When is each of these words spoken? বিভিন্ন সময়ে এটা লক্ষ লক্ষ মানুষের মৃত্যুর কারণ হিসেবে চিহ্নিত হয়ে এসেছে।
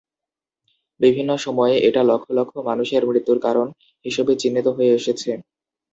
বিভিন্ন 0.99 1.31
সময়ে 1.37 1.75
এটা 1.87 2.01
লক্ষ 2.03 2.25
লক্ষ 2.37 2.53
মানুষের 2.69 3.01
মৃত্যুর 3.09 3.39
কারণ 3.45 3.67
হিসেবে 4.05 4.33
চিহ্নিত 4.41 4.67
হয়ে 4.75 4.91
এসেছে। 4.93 5.31